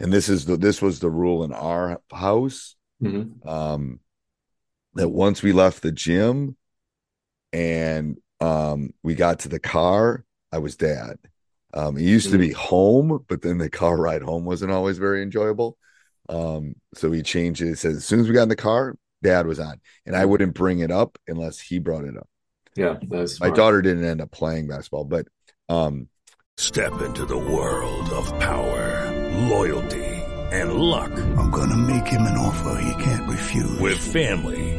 and 0.00 0.12
this 0.12 0.28
is 0.28 0.46
the 0.46 0.56
this 0.56 0.80
was 0.82 0.98
the 0.98 1.10
rule 1.10 1.44
in 1.44 1.52
our 1.52 2.00
house, 2.12 2.74
Mhm. 3.02 3.46
um, 3.46 4.00
that 4.94 5.10
once 5.10 5.42
we 5.42 5.52
left 5.52 5.82
the 5.82 5.92
gym, 5.92 6.56
and 7.52 8.16
um, 8.40 8.92
we 9.02 9.14
got 9.14 9.40
to 9.40 9.48
the 9.50 9.60
car, 9.60 10.24
I 10.50 10.58
was 10.58 10.76
dad. 10.76 11.18
Um, 11.74 11.96
it 11.98 12.02
used 12.02 12.30
to 12.30 12.38
be 12.38 12.52
home, 12.52 13.24
but 13.28 13.42
then 13.42 13.58
the 13.58 13.68
car 13.70 13.96
ride 13.96 14.22
home 14.22 14.44
wasn't 14.44 14.72
always 14.72 14.98
very 14.98 15.22
enjoyable. 15.22 15.76
Um, 16.28 16.74
so 16.94 17.12
he 17.12 17.22
changed 17.22 17.60
it. 17.62 17.68
It 17.72 17.78
says 17.78 17.96
as 17.96 18.04
soon 18.04 18.20
as 18.20 18.28
we 18.28 18.34
got 18.34 18.44
in 18.44 18.48
the 18.48 18.56
car, 18.56 18.96
dad 19.22 19.46
was 19.46 19.60
on, 19.60 19.80
and 20.06 20.16
I 20.16 20.24
wouldn't 20.24 20.54
bring 20.54 20.78
it 20.80 20.90
up 20.90 21.18
unless 21.28 21.60
he 21.60 21.78
brought 21.78 22.04
it 22.04 22.16
up. 22.16 22.28
Yeah, 22.76 22.96
that's 23.08 23.40
My 23.40 23.46
smart. 23.48 23.56
daughter 23.56 23.82
didn't 23.82 24.04
end 24.04 24.20
up 24.20 24.30
playing 24.30 24.68
basketball, 24.68 25.04
but 25.04 25.26
um, 25.68 26.08
Step 26.58 27.02
into 27.02 27.26
the 27.26 27.36
world 27.36 28.08
of 28.10 28.26
power, 28.40 29.12
loyalty, 29.48 30.04
and 30.52 30.74
luck. 30.74 31.10
I'm 31.36 31.50
going 31.50 31.68
to 31.70 31.76
make 31.76 32.06
him 32.06 32.22
an 32.22 32.38
offer 32.38 32.80
he 32.82 33.02
can't 33.02 33.28
refuse. 33.28 33.78
With 33.78 33.98
family, 33.98 34.75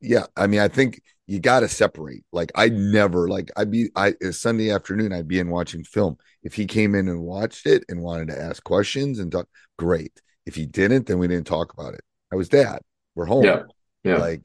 yeah, 0.00 0.26
I 0.36 0.46
mean, 0.46 0.60
I 0.60 0.68
think 0.68 1.00
you 1.26 1.40
got 1.40 1.60
to 1.60 1.68
separate. 1.68 2.24
Like 2.32 2.52
I 2.54 2.68
never 2.68 3.28
like 3.28 3.50
I'd 3.56 3.70
be 3.70 3.88
I 3.96 4.14
a 4.22 4.32
Sunday 4.32 4.70
afternoon 4.70 5.12
I'd 5.12 5.28
be 5.28 5.40
in 5.40 5.50
watching 5.50 5.84
film. 5.84 6.18
If 6.42 6.54
he 6.54 6.66
came 6.66 6.94
in 6.94 7.08
and 7.08 7.22
watched 7.22 7.66
it 7.66 7.84
and 7.88 8.02
wanted 8.02 8.28
to 8.28 8.40
ask 8.40 8.62
questions 8.62 9.18
and 9.18 9.32
talk, 9.32 9.48
great. 9.78 10.20
If 10.44 10.54
he 10.54 10.66
didn't, 10.66 11.06
then 11.06 11.18
we 11.18 11.26
didn't 11.26 11.46
talk 11.46 11.72
about 11.72 11.94
it. 11.94 12.02
I 12.32 12.36
was 12.36 12.48
dad. 12.48 12.80
We're 13.14 13.26
home. 13.26 13.44
Yeah. 13.44 13.62
Yeah. 14.04 14.18
Like 14.18 14.42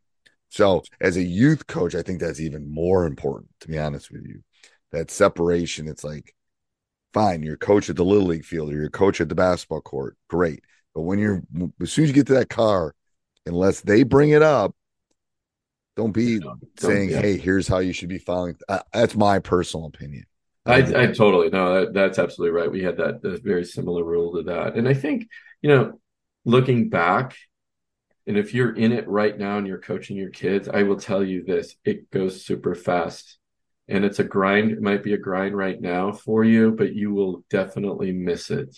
so 0.49 0.83
as 0.99 1.17
a 1.17 1.23
youth 1.23 1.67
coach, 1.67 1.95
I 1.95 2.01
think 2.01 2.19
that's 2.19 2.39
even 2.39 2.69
more 2.69 3.05
important, 3.05 3.49
to 3.61 3.67
be 3.67 3.79
honest 3.79 4.11
with 4.11 4.25
you. 4.25 4.43
That 4.91 5.09
separation, 5.09 5.87
it's 5.87 6.03
like, 6.03 6.35
fine, 7.13 7.43
you're 7.43 7.55
coach 7.55 7.89
at 7.89 7.95
the 7.95 8.03
little 8.03 8.27
league 8.27 8.43
field 8.43 8.71
or 8.71 8.75
you're 8.75 8.89
coach 8.89 9.21
at 9.21 9.29
the 9.29 9.35
basketball 9.35 9.81
court, 9.81 10.17
great. 10.27 10.63
But 10.93 11.01
when 11.01 11.19
you're 11.19 11.41
as 11.81 11.91
soon 11.93 12.03
as 12.03 12.09
you 12.09 12.13
get 12.13 12.27
to 12.27 12.33
that 12.33 12.49
car, 12.49 12.93
unless 13.45 13.79
they 13.79 14.03
bring 14.03 14.31
it 14.31 14.41
up, 14.41 14.75
don't 16.01 16.11
be 16.11 16.39
saying, 16.77 17.09
yeah. 17.09 17.21
"Hey, 17.21 17.37
here's 17.37 17.67
how 17.67 17.79
you 17.79 17.93
should 17.93 18.09
be 18.09 18.17
following." 18.17 18.57
Uh, 18.67 18.79
that's 18.93 19.15
my 19.15 19.39
personal 19.39 19.87
opinion. 19.87 20.25
I, 20.65 20.77
I 20.77 21.07
totally 21.07 21.49
no, 21.49 21.73
that, 21.73 21.93
that's 21.93 22.19
absolutely 22.19 22.55
right. 22.55 22.71
We 22.71 22.83
had 22.83 22.97
that, 22.97 23.21
that 23.21 23.43
very 23.43 23.65
similar 23.65 24.03
rule 24.03 24.33
to 24.33 24.43
that, 24.43 24.75
and 24.75 24.87
I 24.87 24.93
think 24.93 25.27
you 25.61 25.69
know, 25.69 25.99
looking 26.45 26.89
back, 26.89 27.35
and 28.27 28.37
if 28.37 28.53
you're 28.53 28.75
in 28.75 28.91
it 28.91 29.07
right 29.07 29.37
now 29.37 29.57
and 29.57 29.67
you're 29.67 29.79
coaching 29.79 30.17
your 30.17 30.29
kids, 30.29 30.67
I 30.67 30.83
will 30.83 30.97
tell 30.97 31.23
you 31.23 31.43
this: 31.43 31.75
it 31.83 32.11
goes 32.11 32.45
super 32.45 32.75
fast, 32.75 33.37
and 33.87 34.05
it's 34.05 34.19
a 34.19 34.23
grind. 34.23 34.71
It 34.71 34.81
might 34.81 35.03
be 35.03 35.13
a 35.13 35.17
grind 35.17 35.55
right 35.55 35.79
now 35.79 36.11
for 36.11 36.43
you, 36.43 36.71
but 36.71 36.93
you 36.93 37.11
will 37.11 37.43
definitely 37.49 38.11
miss 38.11 38.51
it, 38.51 38.77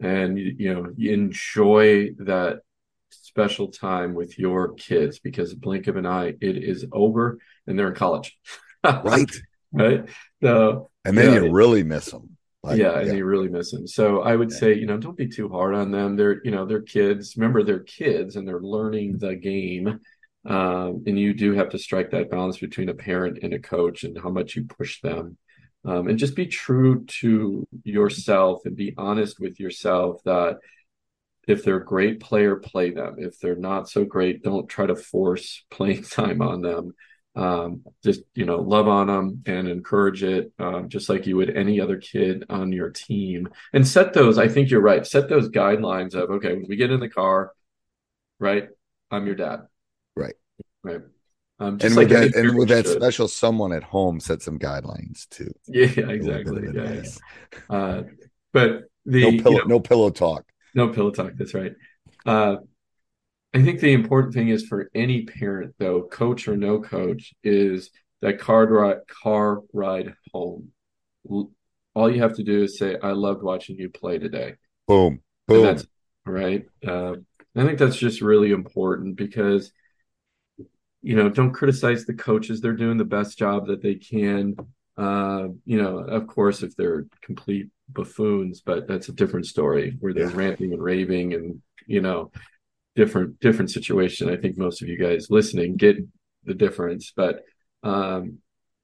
and 0.00 0.38
you, 0.38 0.54
you 0.58 0.74
know, 0.74 0.86
you 0.96 1.12
enjoy 1.12 2.10
that 2.18 2.60
special 3.30 3.68
time 3.68 4.12
with 4.14 4.38
your 4.38 4.74
kids 4.74 5.20
because 5.20 5.54
blink 5.54 5.86
of 5.86 5.96
an 5.96 6.04
eye, 6.04 6.34
it 6.40 6.56
is 6.56 6.84
over, 6.92 7.38
and 7.66 7.78
they're 7.78 7.88
in 7.88 7.94
college, 7.94 8.36
right? 8.84 9.30
right. 9.72 10.08
So 10.42 10.90
And 11.04 11.16
then 11.16 11.32
yeah, 11.32 11.40
you 11.40 11.52
really 11.52 11.84
miss 11.84 12.10
them. 12.10 12.36
Like, 12.62 12.78
yeah, 12.78 12.98
and 12.98 13.16
you 13.16 13.24
really 13.24 13.48
miss 13.48 13.70
them. 13.70 13.86
So 13.86 14.20
I 14.20 14.36
would 14.36 14.52
say, 14.52 14.74
you 14.74 14.84
know, 14.84 14.98
don't 14.98 15.16
be 15.16 15.28
too 15.28 15.48
hard 15.48 15.74
on 15.74 15.90
them. 15.90 16.16
They're, 16.16 16.44
you 16.44 16.50
know, 16.50 16.66
they're 16.66 16.82
kids. 16.82 17.34
Remember, 17.36 17.62
they're 17.62 17.80
kids 17.80 18.36
and 18.36 18.46
they're 18.46 18.60
learning 18.60 19.16
the 19.16 19.34
game. 19.34 20.00
Um, 20.44 21.04
and 21.06 21.18
you 21.18 21.32
do 21.32 21.54
have 21.54 21.70
to 21.70 21.78
strike 21.78 22.10
that 22.10 22.30
balance 22.30 22.58
between 22.58 22.90
a 22.90 22.94
parent 22.94 23.38
and 23.42 23.54
a 23.54 23.58
coach 23.58 24.04
and 24.04 24.18
how 24.18 24.28
much 24.28 24.56
you 24.56 24.64
push 24.64 25.00
them. 25.00 25.38
Um, 25.86 26.08
and 26.08 26.18
just 26.18 26.36
be 26.36 26.46
true 26.46 27.06
to 27.20 27.66
yourself 27.84 28.62
and 28.66 28.76
be 28.76 28.92
honest 28.98 29.40
with 29.40 29.58
yourself 29.58 30.22
that 30.24 30.58
if 31.50 31.64
they're 31.64 31.76
a 31.76 31.84
great 31.84 32.20
player, 32.20 32.56
play 32.56 32.90
them. 32.90 33.16
If 33.18 33.38
they're 33.38 33.56
not 33.56 33.88
so 33.88 34.04
great, 34.04 34.42
don't 34.42 34.68
try 34.68 34.86
to 34.86 34.96
force 34.96 35.64
playing 35.70 36.04
time 36.04 36.42
on 36.42 36.60
them 36.62 36.94
um, 37.36 37.84
just 38.02 38.22
you 38.34 38.44
know 38.44 38.60
love 38.60 38.88
on 38.88 39.06
them 39.06 39.42
and 39.46 39.68
encourage 39.68 40.22
it 40.22 40.52
um, 40.58 40.88
just 40.88 41.08
like 41.08 41.26
you 41.26 41.36
would 41.36 41.56
any 41.56 41.80
other 41.80 41.96
kid 41.96 42.44
on 42.50 42.72
your 42.72 42.90
team 42.90 43.48
and 43.72 43.86
set 43.86 44.12
those 44.12 44.36
i 44.36 44.48
think 44.48 44.70
you're 44.70 44.80
right 44.80 45.06
set 45.06 45.28
those 45.28 45.48
guidelines 45.48 46.14
of 46.14 46.30
okay 46.30 46.52
when 46.54 46.66
we 46.68 46.76
get 46.76 46.90
in 46.90 47.00
the 47.00 47.08
car 47.08 47.52
right 48.40 48.68
i'm 49.10 49.26
your 49.26 49.36
dad 49.36 49.60
right 50.16 50.34
right 50.82 51.00
um, 51.60 51.78
and 51.82 51.94
like 51.94 52.08
with 52.08 52.32
that, 52.32 52.34
and 52.34 52.56
with 52.56 52.68
that 52.68 52.86
special 52.86 53.28
someone 53.28 53.74
at 53.74 53.82
home, 53.82 54.18
set 54.18 54.40
some 54.40 54.58
guidelines 54.58 55.28
too. 55.28 55.52
yeah 55.66 55.88
exactly 56.08 56.62
yeah, 56.74 57.02
yeah. 57.02 57.76
Uh, 57.76 58.02
but 58.54 58.84
the 59.04 59.20
No 59.20 59.28
you 59.28 59.42
know- 59.42 59.64
no 59.66 59.78
pillow 59.80 60.08
talk. 60.08 60.46
No 60.74 60.88
pillow 60.88 61.10
talk. 61.10 61.32
That's 61.36 61.54
right. 61.54 61.72
Uh, 62.24 62.56
I 63.52 63.62
think 63.62 63.80
the 63.80 63.92
important 63.92 64.34
thing 64.34 64.48
is 64.48 64.66
for 64.66 64.90
any 64.94 65.22
parent, 65.22 65.74
though, 65.78 66.02
coach 66.02 66.46
or 66.46 66.56
no 66.56 66.80
coach, 66.80 67.34
is 67.42 67.90
that 68.22 68.38
car 68.38 68.66
ride, 68.66 68.98
car 69.08 69.62
ride 69.72 70.14
home. 70.32 70.70
All 71.94 72.10
you 72.10 72.22
have 72.22 72.36
to 72.36 72.44
do 72.44 72.62
is 72.62 72.78
say, 72.78 72.96
"I 73.02 73.12
loved 73.12 73.42
watching 73.42 73.76
you 73.76 73.90
play 73.90 74.18
today." 74.18 74.54
Boom, 74.86 75.22
And 75.48 75.56
boom. 75.56 75.62
that's 75.64 75.86
right. 76.24 76.66
Uh, 76.86 77.16
I 77.56 77.64
think 77.66 77.78
that's 77.78 77.96
just 77.96 78.20
really 78.20 78.52
important 78.52 79.16
because, 79.16 79.72
you 81.02 81.16
know, 81.16 81.28
don't 81.28 81.52
criticize 81.52 82.04
the 82.04 82.14
coaches. 82.14 82.60
They're 82.60 82.72
doing 82.74 82.96
the 82.98 83.04
best 83.04 83.38
job 83.38 83.66
that 83.66 83.82
they 83.82 83.96
can. 83.96 84.54
Uh, 84.96 85.48
you 85.64 85.82
know, 85.82 85.98
of 85.98 86.26
course, 86.26 86.62
if 86.62 86.76
they're 86.76 87.06
complete 87.22 87.68
buffoons, 87.92 88.60
but 88.60 88.86
that's 88.86 89.08
a 89.08 89.12
different 89.12 89.46
story 89.46 89.96
where 90.00 90.12
they're 90.12 90.28
ranting 90.28 90.72
and 90.72 90.82
raving 90.82 91.34
and, 91.34 91.62
you 91.86 92.00
know, 92.00 92.30
different, 92.96 93.40
different 93.40 93.70
situation. 93.70 94.28
I 94.28 94.36
think 94.36 94.56
most 94.56 94.82
of 94.82 94.88
you 94.88 94.98
guys 94.98 95.28
listening 95.30 95.76
get 95.76 95.96
the 96.44 96.54
difference, 96.54 97.12
but, 97.14 97.42
um, 97.82 98.38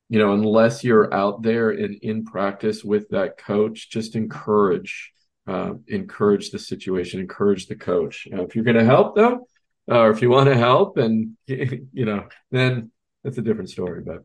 you 0.08 0.18
know, 0.18 0.32
unless 0.32 0.84
you're 0.84 1.12
out 1.12 1.42
there 1.42 1.70
and 1.70 1.96
in 1.96 2.24
practice 2.24 2.84
with 2.84 3.08
that 3.08 3.38
coach, 3.38 3.90
just 3.90 4.14
encourage, 4.14 5.12
uh, 5.46 5.74
encourage 5.88 6.50
the 6.50 6.58
situation, 6.58 7.20
encourage 7.20 7.66
the 7.66 7.74
coach. 7.74 8.28
Uh, 8.32 8.44
if 8.44 8.54
you're 8.54 8.64
going 8.64 8.76
to 8.76 8.84
help, 8.84 9.16
though, 9.16 9.46
or 9.88 10.10
if 10.10 10.22
you 10.22 10.30
want 10.30 10.48
to 10.48 10.56
help, 10.56 10.96
and 10.96 11.36
you 11.46 12.04
know, 12.04 12.26
then 12.50 12.90
that's 13.22 13.38
a 13.38 13.42
different 13.42 13.70
story. 13.70 14.02
But 14.04 14.24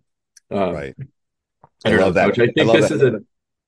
uh, 0.56 0.74
right, 0.74 0.96
I, 1.86 1.94
I 1.94 1.98
love 1.98 2.00
know, 2.00 2.12
that. 2.12 2.26
Coach. 2.28 2.40
I 2.40 2.52
think 2.52 2.70
I 2.70 2.80
this 2.80 2.90
that. 2.90 2.96
is 2.96 3.02
a 3.02 3.20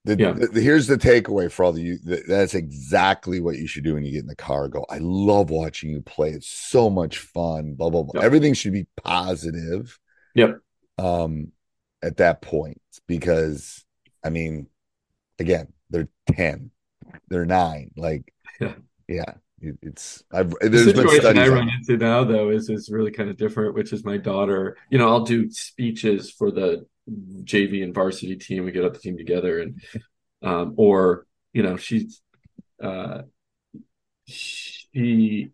The, 0.05 0.17
Yeah. 0.17 0.31
the- 0.33 0.59
here's 0.61 0.87
the 0.87 0.97
takeaway 0.97 1.49
for 1.51 1.63
all 1.63 1.71
the 1.71 1.81
you. 1.81 1.97
th- 1.97 2.25
That's 2.27 2.53
exactly 2.55 3.39
what 3.39 3.57
you 3.57 3.67
should 3.67 3.83
do 3.85 3.93
when 3.93 4.03
you 4.03 4.11
get 4.11 4.21
in 4.21 4.27
the 4.27 4.35
car. 4.35 4.67
Go. 4.67 4.85
I 4.89 4.97
love 4.99 5.49
watching 5.49 5.91
you 5.91 6.01
play. 6.01 6.31
It's 6.31 6.47
so 6.49 6.89
much 6.89 7.19
fun. 7.19 7.75
Blah 7.75 7.89
blah 7.89 8.03
blah. 8.03 8.11
Yep. 8.15 8.23
Everything 8.23 8.53
should 8.53 8.73
be 8.73 8.87
positive. 9.01 9.97
Yep. 10.35 10.59
Um, 10.97 11.51
at 12.01 12.17
that 12.17 12.41
point, 12.41 12.81
because 13.07 13.85
I 14.25 14.29
mean, 14.29 14.67
again, 15.39 15.71
they're 15.89 16.09
ten, 16.27 16.71
they're 17.29 17.45
nine. 17.45 17.91
Like, 17.95 18.33
Yeah. 18.59 18.75
yeah, 19.07 19.33
it- 19.61 19.77
it's. 19.81 20.21
I've 20.33 20.49
the 20.49 20.67
there's 20.69 20.85
been 20.87 20.95
situation 21.07 21.37
I 21.37 21.47
run 21.47 21.69
into 21.69 21.95
now 21.95 22.25
though 22.25 22.49
is 22.49 22.69
is 22.69 22.89
really 22.89 23.11
kind 23.11 23.29
of 23.29 23.37
different, 23.37 23.73
which 23.73 23.93
is 23.93 24.03
my 24.03 24.17
daughter. 24.17 24.75
You 24.89 24.97
know, 24.97 25.07
I'll 25.07 25.23
do 25.23 25.49
speeches 25.49 26.29
for 26.29 26.51
the 26.51 26.85
JV 27.09 27.83
and 27.83 27.93
varsity 27.93 28.35
team. 28.35 28.65
We 28.65 28.71
get 28.71 28.85
up 28.85 28.93
the 28.93 28.99
team 28.99 29.17
together, 29.17 29.59
and 29.59 29.81
um, 30.41 30.73
or 30.77 31.25
you 31.53 31.63
know, 31.63 31.77
she's 31.77 32.21
uh, 32.81 33.23
she 34.25 35.51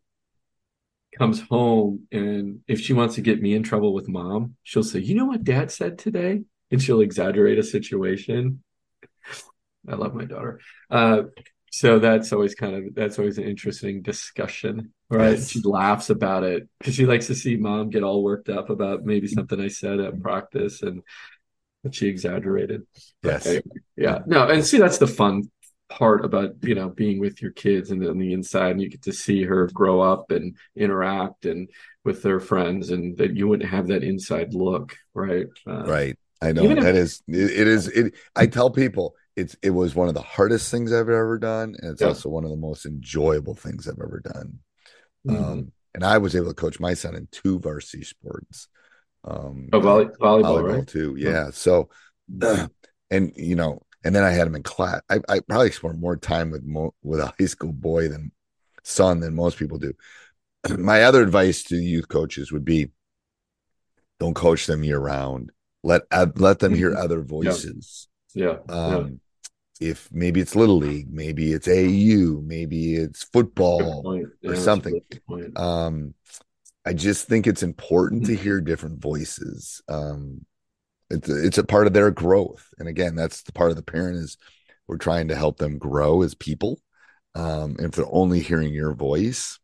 comes 1.18 1.42
home, 1.42 2.08
and 2.12 2.62
if 2.68 2.80
she 2.80 2.94
wants 2.94 3.16
to 3.16 3.22
get 3.22 3.42
me 3.42 3.54
in 3.54 3.64
trouble 3.64 3.94
with 3.94 4.08
mom, 4.08 4.56
she'll 4.64 4.84
say, 4.84 5.00
"You 5.00 5.16
know 5.16 5.26
what 5.26 5.44
Dad 5.44 5.72
said 5.72 5.98
today," 5.98 6.44
and 6.72 6.82
she'll 6.82 7.02
exaggerate 7.02 7.60
a 7.60 7.64
situation. 7.64 8.64
I 9.88 9.96
love 9.96 10.14
my 10.14 10.26
daughter. 10.26 10.60
Uh, 10.90 11.24
so 11.72 12.00
that's 12.00 12.34
always 12.34 12.56
kind 12.56 12.76
of 12.76 12.96
that's 12.96 13.20
always 13.20 13.38
an 13.38 13.44
interesting 13.46 14.02
discussion, 14.02 14.94
right? 15.10 15.32
Yes. 15.32 15.50
She 15.50 15.62
laughs 15.62 16.10
about 16.10 16.44
it 16.44 16.68
because 16.80 16.96
she 16.96 17.06
likes 17.06 17.28
to 17.28 17.36
see 17.36 17.58
mom 17.58 17.90
get 17.90 18.04
all 18.04 18.24
worked 18.24 18.50
up 18.50 18.70
about 18.70 19.04
maybe 19.04 19.28
something 19.28 19.60
I 19.60 19.68
said 19.68 20.00
at 20.00 20.22
practice 20.22 20.82
and 20.82 21.04
that 21.84 21.96
she 21.96 22.08
exaggerated. 22.08 22.84
Yes. 23.24 23.46
Anyway, 23.46 23.64
yeah. 23.96 24.20
No, 24.26 24.48
and 24.48 24.66
see 24.66 24.78
that's 24.78 24.98
the 24.98 25.08
fun 25.08 25.50
part 25.90 26.24
about 26.24 26.52
you 26.62 26.76
know 26.76 26.90
being 26.90 27.20
with 27.20 27.42
your 27.42 27.52
kids 27.52 27.90
and 27.90 28.06
on 28.06 28.20
the 28.20 28.32
inside 28.32 28.72
and 28.72 28.82
you 28.82 28.90
get 28.90 29.02
to 29.02 29.12
see 29.12 29.42
her 29.44 29.68
grow 29.74 30.02
up 30.02 30.30
and 30.30 30.56
interact 30.76 31.46
and 31.46 31.68
with 32.06 32.22
their 32.22 32.40
friends 32.40 32.92
and 32.92 33.18
that 33.18 33.36
you 33.36 33.48
wouldn't 33.48 33.68
have 33.68 33.88
that 33.88 34.04
inside 34.04 34.54
look 34.54 34.96
right 35.16 35.48
uh, 35.66 35.84
Right. 35.86 36.16
I 36.44 36.52
know 36.52 36.62
Even 36.62 36.78
if- 36.78 36.84
that 36.84 36.96
is 36.96 37.24
it, 37.28 37.38
it 37.62 37.68
is 37.68 37.88
it 37.88 38.14
I 38.36 38.46
tell 38.46 38.70
people 38.70 39.16
it's 39.36 39.56
it 39.64 39.72
was 39.72 39.96
one 39.96 40.08
of 40.08 40.14
the 40.14 40.22
hardest 40.22 40.70
things 40.70 40.94
I've 40.94 41.10
ever 41.10 41.40
done 41.40 41.76
and 41.82 41.92
it's 41.94 42.02
Yeah. 42.02 42.10
also 42.10 42.30
one 42.30 42.44
of 42.44 42.52
the 42.52 42.56
most 42.58 42.86
enjoyable 42.86 43.56
things 43.56 43.88
I've 43.88 43.96
ever 44.00 44.22
done. 44.24 44.60
Mhm. 45.28 45.44
Um 45.44 45.72
and 45.96 46.04
I 46.04 46.20
was 46.20 46.36
able 46.36 46.50
to 46.50 46.54
coach 46.54 46.80
my 46.80 46.94
son 46.94 47.16
in 47.16 47.28
two 47.32 47.58
varsity 47.58 48.04
sports. 48.04 48.68
Um 49.26 49.70
oh 49.74 49.80
volley, 49.80 50.06
volleyball, 50.06 50.44
volleyball 50.44 50.76
right 50.78 50.88
too. 50.88 51.16
Yeah. 51.18 51.50
So 51.52 51.90
and 53.12 53.34
you 53.36 53.56
know, 53.56 53.82
and 54.04 54.16
then 54.16 54.24
I 54.24 54.32
had 54.32 54.48
him 54.48 54.56
in 54.56 54.64
class. 54.64 55.02
I, 55.10 55.20
I 55.28 55.40
probably 55.42 55.72
spent 55.72 56.00
more 56.00 56.16
time 56.18 56.52
with 56.52 56.64
mo- 56.64 56.96
with 57.04 57.20
a 57.20 57.34
high 57.40 57.46
school 57.48 57.74
boy 57.74 58.08
than 58.08 58.32
son 58.84 59.20
than 59.20 59.36
most 59.36 59.58
people 59.58 59.78
do. 59.78 59.94
My 60.78 61.04
other 61.04 61.22
advice 61.22 61.64
to 61.66 61.76
youth 61.76 62.08
coaches 62.08 62.52
would 62.52 62.66
be 62.66 62.90
don't 64.20 64.34
coach 64.36 64.66
them 64.66 64.84
year 64.84 65.00
round. 65.00 65.52
Let 65.84 66.04
uh, 66.12 66.28
let 66.36 66.60
them 66.60 66.74
hear 66.74 66.92
Mhm. 66.92 67.04
other 67.04 67.22
voices. 67.22 68.08
yeah 68.34 68.58
yeah. 68.68 68.76
Um 68.98 69.20
if 69.80 70.10
maybe 70.12 70.42
it's 70.42 70.56
little 70.56 70.78
league, 70.78 71.12
maybe 71.12 71.54
it's 71.54 71.68
AU, 71.68 72.42
maybe 72.42 72.96
it's 72.96 73.24
football. 73.24 74.04
Yeah, 74.42 74.52
or 74.52 74.56
something. 74.56 75.02
Um 75.56 76.14
I 76.90 76.94
just 76.94 77.28
think 77.28 77.46
it's 77.46 77.62
important 77.62 78.26
to 78.26 78.36
hear 78.36 78.60
different 78.60 79.00
voices. 79.00 79.80
Um 79.88 80.44
it's 81.12 81.30
a, 81.30 81.46
it's 81.46 81.58
a 81.60 81.64
part 81.64 81.86
of 81.86 81.94
their 81.94 82.10
growth. 82.10 82.68
And 82.80 82.88
again, 82.88 83.16
that's 83.16 83.44
the 83.44 83.52
part 83.52 83.70
of 83.70 83.78
the 83.78 83.84
parent 83.84 84.18
is 84.18 84.38
we're 84.88 84.98
trying 84.98 85.28
to 85.28 85.36
help 85.36 85.58
them 85.58 85.78
grow 85.78 86.24
as 86.24 86.34
people. 86.34 86.80
Um, 87.36 87.76
and 87.78 87.86
if 87.86 87.92
they're 87.92 88.06
only 88.12 88.40
hearing 88.40 88.74
your 88.74 88.94
voice, 88.94 89.60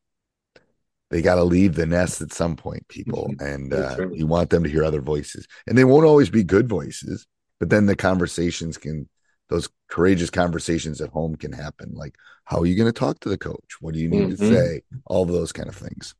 they 1.09 1.23
got 1.23 1.35
to 1.35 1.43
leave 1.43 1.73
the 1.75 1.85
nest 1.87 2.21
at 2.21 2.31
some 2.31 2.55
point, 2.55 2.87
people. 2.87 3.33
And 3.39 3.73
uh, 3.73 3.97
you 4.13 4.27
want 4.27 4.51
them 4.51 4.63
to 4.63 4.69
hear 4.69 4.83
other 4.83 5.01
voices, 5.01 5.47
and 5.67 5.77
they 5.77 5.83
won't 5.83 6.05
always 6.05 6.29
be 6.29 6.43
good 6.43 6.67
voices, 6.69 7.25
but 7.59 7.69
then 7.69 7.85
the 7.85 7.95
conversations 7.95 8.77
can, 8.77 9.07
those 9.49 9.69
courageous 9.87 10.29
conversations 10.29 11.01
at 11.01 11.09
home 11.09 11.35
can 11.35 11.53
happen. 11.53 11.93
Like, 11.93 12.15
how 12.45 12.59
are 12.59 12.65
you 12.65 12.75
going 12.75 12.91
to 12.91 12.99
talk 12.99 13.19
to 13.21 13.29
the 13.29 13.37
coach? 13.37 13.77
What 13.81 13.93
do 13.93 13.99
you 13.99 14.09
need 14.09 14.29
to 14.29 14.43
Mhm. 14.43 14.49
say? 14.49 14.81
All 15.05 15.23
of 15.23 15.29
those 15.29 15.51
kind 15.51 15.69
of 15.69 15.75
things. 15.75 16.15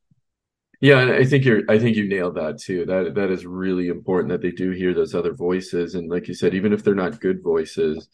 Yeah, 0.80 1.00
and 1.00 1.10
I 1.12 1.24
think 1.24 1.44
you're 1.44 1.62
I 1.68 1.78
think 1.78 1.96
you 1.96 2.08
nailed 2.08 2.36
that 2.36 2.58
too. 2.58 2.84
That 2.86 3.14
that 3.14 3.30
is 3.30 3.46
really 3.46 3.88
important 3.88 4.30
that 4.30 4.42
they 4.42 4.50
do 4.50 4.70
hear 4.70 4.92
those 4.94 5.14
other 5.14 5.32
voices. 5.34 5.94
And 5.94 6.10
like 6.10 6.28
you 6.28 6.34
said, 6.34 6.54
even 6.54 6.72
if 6.72 6.84
they're 6.84 6.94
not 6.94 7.20
good 7.20 7.42
voices, 7.42 8.08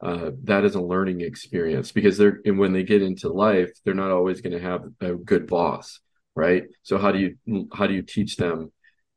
uh, 0.00 0.30
that 0.44 0.64
is 0.64 0.74
a 0.74 0.80
learning 0.82 1.20
experience 1.20 1.92
because 1.92 2.18
they're 2.18 2.40
and 2.44 2.58
when 2.58 2.72
they 2.72 2.82
get 2.82 3.02
into 3.02 3.28
life, 3.28 3.70
they're 3.84 3.94
not 3.94 4.10
always 4.10 4.40
going 4.40 4.52
to 4.52 4.60
have 4.60 4.82
a 5.00 5.14
good 5.14 5.46
boss, 5.46 6.00
right? 6.34 6.64
So 6.82 6.98
how 6.98 7.12
do 7.12 7.18
you 7.18 7.68
how 7.72 7.86
do 7.86 7.94
you 7.94 8.02
teach 8.02 8.36
them 8.36 8.72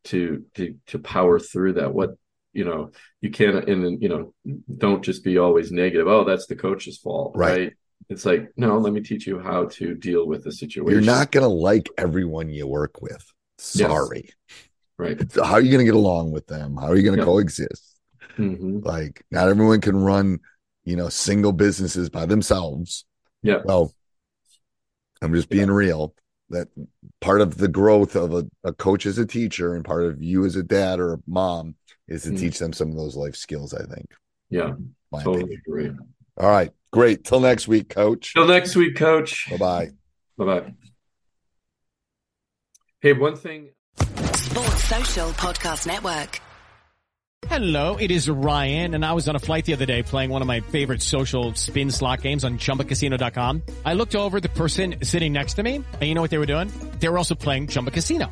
to 0.06 0.46
to 0.56 0.76
to 0.88 1.00
power 1.00 1.40
through 1.40 1.74
that? 1.74 1.94
What 1.94 2.12
you 2.54 2.66
know, 2.66 2.92
you 3.22 3.32
can't 3.32 3.68
and 3.68 3.84
then 3.84 3.98
you 4.02 4.10
know, 4.10 4.34
don't 4.78 5.04
just 5.04 5.24
be 5.24 5.38
always 5.38 5.72
negative. 5.72 6.08
Oh, 6.08 6.24
that's 6.24 6.48
the 6.48 6.56
coach's 6.56 6.98
fault, 7.00 7.34
Right. 7.36 7.60
right? 7.60 7.74
It's 8.10 8.26
like, 8.26 8.52
no, 8.58 8.78
let 8.78 8.94
me 8.94 9.02
teach 9.02 9.26
you 9.28 9.40
how 9.40 9.66
to 9.66 9.96
deal 9.96 10.28
with 10.28 10.44
the 10.44 10.52
situation. 10.52 10.92
You're 10.92 11.02
not 11.16 11.32
going 11.32 11.44
to 11.44 11.48
like 11.50 11.88
everyone 11.98 12.50
you 12.50 12.68
work 12.68 13.02
with. 13.02 13.26
Sorry. 13.58 14.30
right. 14.98 15.32
So 15.32 15.44
how 15.44 15.54
are 15.54 15.62
you 15.62 15.72
going 15.72 15.86
to 15.86 15.92
get 15.92 15.96
along 15.96 16.32
with 16.32 16.48
them? 16.48 16.76
How 16.78 16.88
are 16.88 16.96
you 16.96 17.04
going 17.04 17.16
to 17.18 17.22
Yeah. 17.22 17.26
coexist? 17.26 17.96
hmm 18.36 18.80
Like, 18.84 19.24
not 19.32 19.48
everyone 19.50 19.82
can 19.82 19.96
run, 19.96 20.40
you 20.84 20.96
know, 20.96 21.10
single 21.10 21.52
businesses 21.54 22.10
by 22.10 22.26
themselves. 22.26 23.06
Yeah. 23.44 23.62
Well, 23.64 23.94
I'm 25.22 25.34
just 25.34 25.50
being 25.50 25.70
real. 25.72 26.16
That 26.50 26.68
part 27.22 27.40
of 27.40 27.58
the 27.58 27.68
growth 27.70 28.16
of 28.16 28.34
a, 28.34 28.46
a 28.64 28.74
coach 28.74 29.06
as 29.06 29.18
a 29.18 29.26
teacher 29.26 29.74
and 29.76 29.86
part 29.86 30.04
of 30.04 30.22
you 30.22 30.44
as 30.46 30.56
a 30.58 30.64
dad 30.64 31.00
or 31.00 31.14
a 31.14 31.18
mom 31.28 31.76
is 32.08 32.24
to 32.24 32.32
Mm. 32.32 32.40
teach 32.40 32.60
them 32.60 32.74
some 32.74 32.90
of 32.90 32.98
those 32.98 33.16
life 33.16 33.36
skills, 33.36 33.74
I 33.74 33.86
think. 33.86 34.12
Yeah. 34.50 34.74
My 35.12 35.24
Totally 35.24 35.56
opinion. 35.56 35.62
agree. 35.66 35.92
All 36.38 36.50
right. 36.50 36.72
Great. 36.91 37.23
Till 37.23 37.39
next 37.39 37.67
week, 37.67 37.89
coach. 37.89 38.34
Till 38.34 38.47
next 38.47 38.75
week, 38.75 38.95
coach. 38.95 39.49
Bye 39.49 39.58
bye. 39.58 39.89
Bye 40.38 40.45
bye. 40.45 40.73
Hey, 42.99 43.13
one 43.13 43.36
thing. 43.36 43.69
Sports 43.95 44.84
Social 44.84 45.30
Podcast 45.32 45.88
Network. 45.88 46.39
Hello, 47.47 47.97
it 47.97 48.12
is 48.12 48.30
Ryan, 48.30 48.93
and 48.93 49.04
I 49.04 49.13
was 49.13 49.27
on 49.27 49.36
a 49.36 49.39
flight 49.39 49.65
the 49.65 49.73
other 49.73 49.88
day 49.88 50.04
playing 50.04 50.30
one 50.30 50.41
of 50.41 50.47
my 50.47 50.60
favorite 50.60 51.01
social 51.01 51.56
spin 51.56 51.89
slot 51.89 52.21
games 52.21 52.43
on 52.43 52.60
ChumbaCasino.com. 52.60 53.63
I 53.84 53.93
looked 53.93 54.15
over 54.15 54.39
the 54.39 54.49
person 54.49 54.95
sitting 55.04 55.34
next 55.34 55.56
to 55.56 55.63
me, 55.63 55.75
and 55.75 56.04
you 56.04 56.13
know 56.13 56.21
what 56.21 56.30
they 56.30 56.38
were 56.38 56.45
doing? 56.45 56.71
They 56.99 57.10
were 57.10 57.17
also 57.17 57.36
playing 57.36 57.67
Chumba 57.67 57.91
Casino. 57.91 58.32